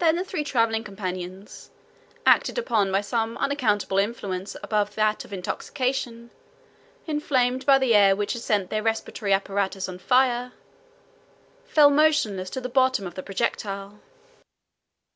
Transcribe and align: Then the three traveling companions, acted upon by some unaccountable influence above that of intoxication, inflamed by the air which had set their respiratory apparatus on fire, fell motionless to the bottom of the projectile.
Then 0.00 0.16
the 0.16 0.24
three 0.24 0.42
traveling 0.42 0.82
companions, 0.82 1.70
acted 2.26 2.58
upon 2.58 2.90
by 2.90 3.00
some 3.00 3.36
unaccountable 3.38 3.96
influence 3.96 4.56
above 4.60 4.96
that 4.96 5.24
of 5.24 5.32
intoxication, 5.32 6.30
inflamed 7.06 7.64
by 7.64 7.78
the 7.78 7.94
air 7.94 8.16
which 8.16 8.32
had 8.32 8.42
set 8.42 8.70
their 8.70 8.82
respiratory 8.82 9.32
apparatus 9.32 9.88
on 9.88 10.00
fire, 10.00 10.50
fell 11.64 11.90
motionless 11.90 12.50
to 12.50 12.60
the 12.60 12.68
bottom 12.68 13.06
of 13.06 13.14
the 13.14 13.22
projectile. 13.22 14.00